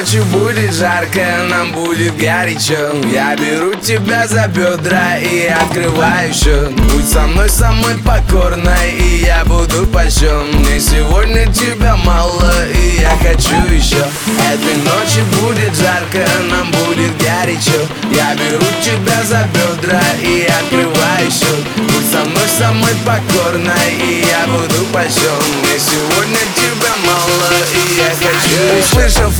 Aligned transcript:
Ночью 0.00 0.24
будет 0.24 0.72
жарко, 0.72 1.20
нам 1.50 1.72
будет 1.72 2.16
горячо. 2.16 2.90
Я 3.12 3.36
беру 3.36 3.74
тебя 3.74 4.26
за 4.26 4.48
бедра 4.48 5.18
и 5.18 5.44
открываю 5.44 6.32
счет. 6.32 6.72
Будь 6.72 7.06
со 7.06 7.26
мной 7.26 7.50
самой 7.50 7.96
покорной, 7.98 8.92
и 8.98 9.24
я 9.26 9.44
буду 9.44 9.86
польщен. 9.88 10.46
Мне 10.54 10.80
сегодня 10.80 11.52
тебя 11.52 11.96
мало, 11.96 12.50
и 12.74 13.00
я 13.02 13.10
хочу 13.10 13.54
еще. 13.70 14.02
Этой 14.50 14.76
ночью 14.76 15.22
будет 15.42 15.74
жарко, 15.76 16.26
нам 16.48 16.70
будет 16.70 17.14
горячо. 17.18 17.78
Я 18.10 18.34
беру 18.36 18.64
тебя 18.82 19.22
за 19.24 19.46
бедра 19.52 20.00
и 20.22 20.48
открываю 20.62 21.30
счет. 21.30 21.66
Будь 21.76 22.10
со 22.10 22.24
мной 22.24 22.48
самой 22.58 22.94
покорной, 23.04 23.92
и 24.02 24.24
я 24.26 24.46
буду 24.46 24.82
польщен. 24.94 25.42
Мне 25.60 25.78
сегодня 25.78 26.40
тебя 26.56 26.94
мало, 27.04 27.52
и 27.74 27.96
я 27.98 28.08
хочу 28.16 28.62
еще. 28.64 29.10
Услышав 29.10 29.39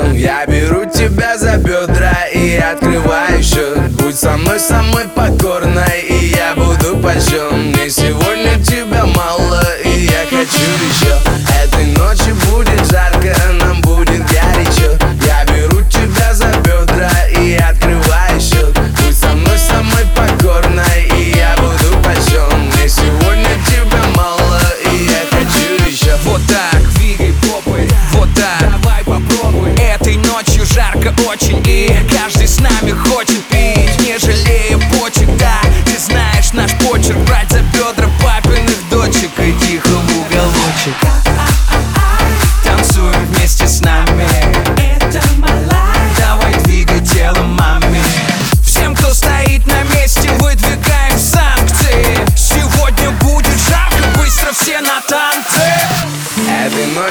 горячо 0.00 0.14
Я 0.14 0.46
беру 0.46 0.84
тебя 0.84 1.36
за 1.36 1.56
бедра 1.56 2.26
и 2.32 2.56
открываю 2.56 3.42
счет. 3.42 3.78
Будь 3.92 4.16
со 4.18 4.36
мной 4.36 4.58
самой 4.60 5.04
покорной, 5.08 6.00
и 6.08 6.34
я 6.36 6.54
буду 6.54 6.96
польщен 6.96 7.72
Мне 7.72 7.90
сегодня 7.90 8.62
тебя 8.62 9.06
мало, 9.06 9.62
и 9.84 10.06
я 10.06 10.24
хочу 10.28 10.70
еще 10.88 11.19
очень 31.30 31.62
И 31.64 31.88
каждый 32.12 32.39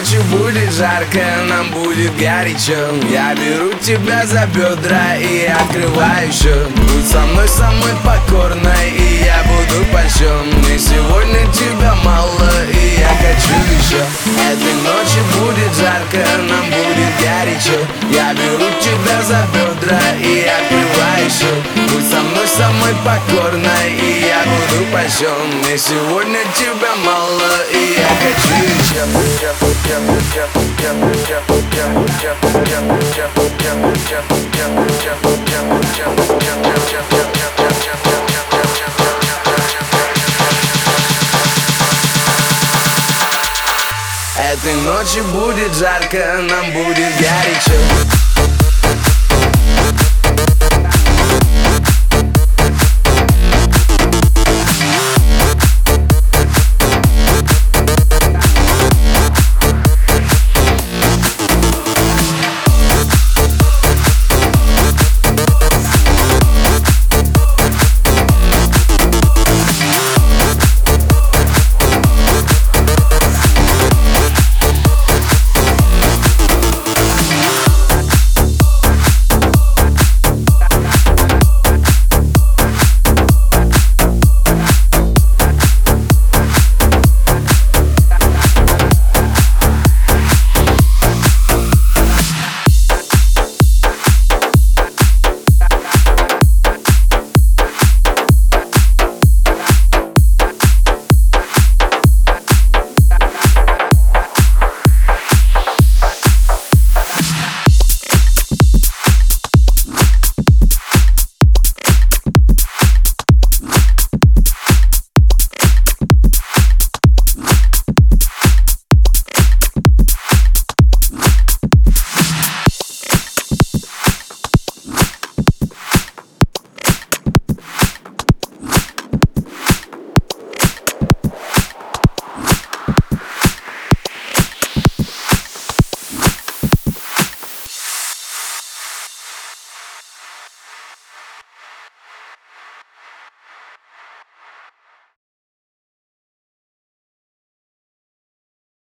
ночью 0.10 0.24
будет 0.26 0.72
жарко, 0.74 1.20
нам 1.48 1.70
будет 1.70 2.16
горячо. 2.18 2.74
Я 3.12 3.36
беру 3.36 3.72
тебя 3.80 4.26
за 4.26 4.48
бедра 4.48 5.16
и 5.18 5.46
открываю 5.46 6.32
счет. 6.32 6.70
Будь 6.76 7.08
со 7.08 7.20
мной 7.22 7.48
самой 7.48 7.94
покорной, 8.04 8.90
и 8.90 9.24
я 9.24 9.44
буду 9.44 9.86
польщен 9.92 10.48
Мне 10.62 10.80
сегодня 10.80 11.52
тебя 11.54 11.94
мало, 12.04 12.50
и 12.72 13.00
я 13.00 13.10
хочу 13.10 13.54
еще. 13.78 14.04
Этой 14.52 14.74
ночью 14.82 15.24
будет 15.38 15.74
жарко, 15.78 16.28
нам 16.48 16.66
будет 16.66 17.14
горячо. 17.20 17.80
Я 18.12 18.34
беру 18.34 18.70
тебя 18.82 19.22
за 19.22 19.46
бедра 19.54 20.00
и 20.22 20.46
открываю 20.48 20.89
счет 21.30 21.64
Будь 21.94 22.10
со 22.10 22.20
мной 22.22 22.48
самой 22.48 22.94
покорной, 23.06 23.94
и 23.94 24.26
я 24.26 24.44
буду 24.44 24.86
польщен 24.92 25.78
сегодня 25.78 26.40
тебя 26.56 26.96
мало, 27.06 27.64
и 27.72 27.96
я 27.98 28.08
хочу 28.20 28.56
еще. 28.66 29.00
Этой 44.52 44.74
ночью 44.82 45.24
будет 45.26 45.74
жарко, 45.76 46.40
нам 46.42 46.72
будет 46.72 47.14
горячо 47.18 48.29